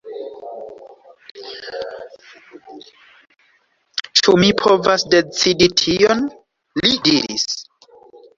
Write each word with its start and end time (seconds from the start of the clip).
Ĉu 4.21 4.35
mi 4.45 4.49
povas 4.63 5.07
decidi 5.13 5.69
tion?li 5.83 6.93
diris. 7.09 7.47